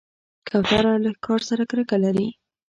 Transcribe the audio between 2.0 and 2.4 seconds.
لري.